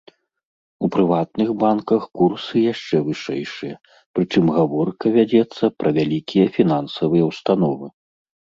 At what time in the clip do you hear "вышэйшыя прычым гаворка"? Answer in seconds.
3.11-5.07